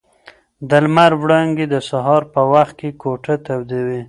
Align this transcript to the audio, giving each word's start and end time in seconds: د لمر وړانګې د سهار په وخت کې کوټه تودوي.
د 0.69 0.71
لمر 0.83 1.11
وړانګې 1.21 1.65
د 1.69 1.75
سهار 1.89 2.23
په 2.33 2.41
وخت 2.51 2.73
کې 2.79 2.89
کوټه 3.01 3.35
تودوي. 3.45 3.99